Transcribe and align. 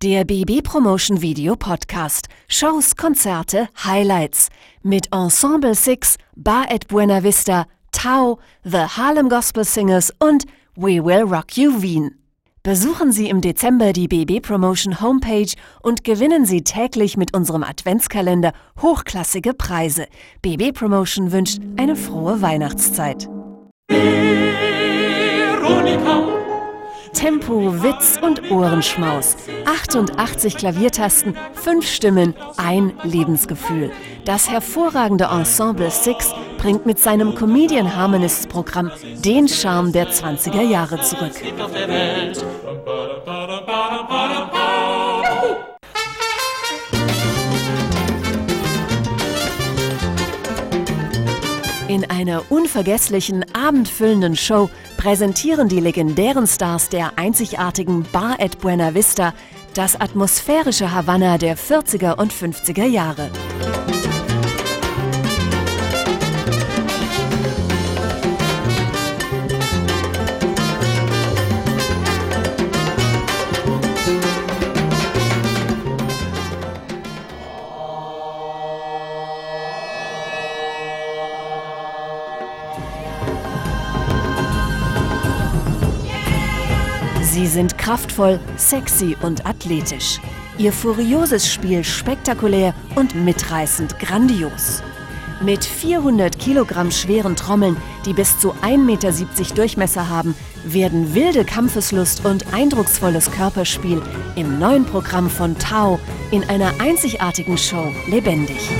Der 0.00 0.24
BB 0.24 0.62
Promotion 0.62 1.22
Video 1.22 1.56
Podcast. 1.56 2.28
Shows, 2.46 2.94
Konzerte, 2.94 3.68
Highlights. 3.84 4.46
Mit 4.84 5.12
Ensemble 5.12 5.74
Six, 5.74 6.18
Bar 6.36 6.66
at 6.70 6.86
Buena 6.86 7.24
Vista, 7.24 7.66
Tau, 7.90 8.38
The 8.62 8.84
Harlem 8.96 9.28
Gospel 9.28 9.64
Singers 9.64 10.12
und 10.20 10.44
We 10.76 11.04
Will 11.04 11.22
Rock 11.22 11.56
You 11.56 11.82
Wien. 11.82 12.14
Besuchen 12.62 13.10
Sie 13.10 13.28
im 13.28 13.40
Dezember 13.40 13.92
die 13.92 14.06
BB 14.06 14.40
Promotion 14.40 15.00
Homepage 15.00 15.50
und 15.82 16.04
gewinnen 16.04 16.46
Sie 16.46 16.62
täglich 16.62 17.16
mit 17.16 17.34
unserem 17.36 17.64
Adventskalender 17.64 18.52
hochklassige 18.80 19.52
Preise. 19.52 20.06
BB 20.42 20.78
Promotion 20.78 21.32
wünscht 21.32 21.58
eine 21.76 21.96
frohe 21.96 22.40
Weihnachtszeit. 22.40 23.28
Veronika. 25.60 26.37
Tempo, 27.12 27.82
Witz 27.82 28.18
und 28.20 28.50
Ohrenschmaus. 28.50 29.36
88 29.66 30.56
Klaviertasten, 30.56 31.36
5 31.54 31.86
Stimmen, 31.86 32.34
ein 32.56 32.92
Lebensgefühl. 33.02 33.90
Das 34.24 34.50
hervorragende 34.50 35.24
Ensemble 35.24 35.90
Six 35.90 36.34
bringt 36.58 36.86
mit 36.86 36.98
seinem 36.98 37.34
Comedian 37.34 37.94
Harmonists 37.94 38.46
Programm 38.46 38.90
den 39.24 39.48
Charme 39.48 39.92
der 39.92 40.08
20er 40.08 40.62
Jahre 40.62 41.00
zurück. 41.00 41.32
In 51.88 52.04
einer 52.10 52.42
unvergesslichen, 52.50 53.46
abendfüllenden 53.54 54.36
Show 54.36 54.68
präsentieren 54.98 55.68
die 55.68 55.80
legendären 55.80 56.46
Stars 56.46 56.90
der 56.90 57.12
einzigartigen 57.16 58.02
Bar 58.12 58.36
at 58.38 58.58
Buena 58.60 58.94
Vista 58.94 59.32
das 59.72 59.98
atmosphärische 59.98 60.92
Havanna 60.92 61.38
der 61.38 61.56
40er 61.56 62.18
und 62.18 62.30
50er 62.30 62.84
Jahre. 62.84 63.30
Sie 87.30 87.46
sind 87.46 87.76
kraftvoll, 87.76 88.40
sexy 88.56 89.14
und 89.20 89.44
athletisch. 89.44 90.18
Ihr 90.56 90.72
furioses 90.72 91.52
Spiel 91.52 91.84
spektakulär 91.84 92.74
und 92.94 93.14
mitreißend 93.14 93.98
grandios. 93.98 94.82
Mit 95.42 95.62
400 95.62 96.38
Kilogramm 96.38 96.90
schweren 96.90 97.36
Trommeln, 97.36 97.76
die 98.06 98.14
bis 98.14 98.38
zu 98.38 98.54
1,70 98.54 98.78
Meter 98.78 99.54
Durchmesser 99.54 100.08
haben, 100.08 100.34
werden 100.64 101.14
wilde 101.14 101.44
Kampfeslust 101.44 102.24
und 102.24 102.52
eindrucksvolles 102.54 103.30
Körperspiel 103.30 104.00
im 104.34 104.58
neuen 104.58 104.86
Programm 104.86 105.28
von 105.28 105.56
Tao 105.58 106.00
in 106.30 106.44
einer 106.44 106.80
einzigartigen 106.80 107.58
Show 107.58 107.92
lebendig. 108.08 108.70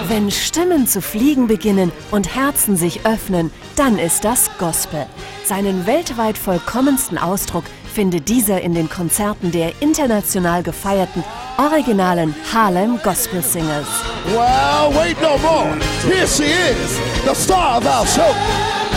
Wenn 0.09 0.31
Stimmen 0.31 0.87
zu 0.87 1.03
fliegen 1.03 1.49
beginnen 1.49 1.93
und 2.11 2.35
Herzen 2.35 2.79
sich 2.79 3.05
öffnen, 3.05 3.51
dann 3.77 3.99
ist 3.99 4.25
das 4.25 4.51
Gospel. 4.59 5.05
Seinen 5.45 5.87
weltweit 5.87 6.39
vollkommensten 6.39 7.19
Ausdruck 7.19 7.65
findet 7.93 8.27
dieser 8.31 8.63
in 8.63 8.73
den 8.73 8.89
Konzerten 8.89 9.53
der 9.53 9.73
international 9.81 10.63
gefeierten 10.63 11.23
originalen 11.59 12.35
Harlem 12.51 12.99
Gospel 13.03 13.43
Singers. 13.43 13.87
Well, 14.29 14.95
wait 14.95 15.21
no 15.21 15.37
more. 15.39 15.77
Here 16.11 16.27
she 16.27 16.45
is, 16.45 16.99
the 17.27 17.35
star 17.35 17.77
of 17.77 17.85
our 17.85 18.07
show, 18.07 18.35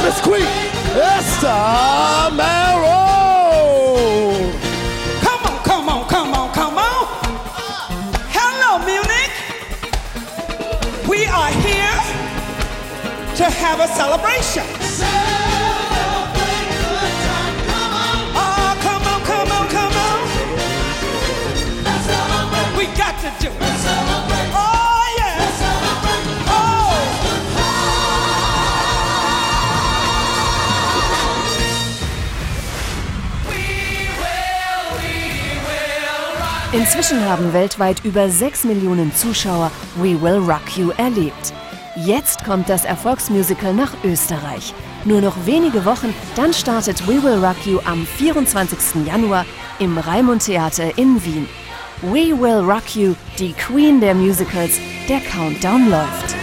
Miss 0.06 0.22
Queen 0.22 0.48
Esther 0.96 2.32
We 11.12 11.26
are 11.26 11.52
here 11.52 11.92
to 13.36 13.44
have 13.44 13.82
a 13.82 13.88
celebration. 13.90 15.50
Inzwischen 36.74 37.26
haben 37.26 37.52
weltweit 37.52 38.06
über 38.06 38.30
6 38.30 38.64
Millionen 38.64 39.14
Zuschauer 39.14 39.70
We 39.96 40.22
Will 40.22 40.38
Rock 40.38 40.78
You 40.78 40.92
erlebt. 40.92 41.54
Jetzt 41.98 42.46
kommt 42.46 42.70
das 42.70 42.86
Erfolgsmusical 42.86 43.74
nach 43.74 43.94
Österreich. 44.06 44.74
Nur 45.04 45.20
noch 45.20 45.36
wenige 45.46 45.84
Wochen, 45.84 46.14
dann 46.38 46.54
startet 46.54 47.06
We 47.06 47.22
Will 47.22 47.44
Rock 47.44 47.66
You 47.66 47.80
am 47.84 48.06
24. 48.06 49.06
Januar 49.06 49.46
im 49.80 49.98
Raimund 49.98 50.46
Theater 50.46 50.98
in 50.98 51.22
Wien. 51.26 51.46
We 52.04 52.40
Will 52.40 52.60
Rock 52.60 52.96
You, 52.96 53.16
die 53.38 53.52
Queen 53.52 54.00
der 54.00 54.16
Musicals, 54.16 54.80
der 55.10 55.20
Countdown 55.20 55.90
läuft. 55.90 56.41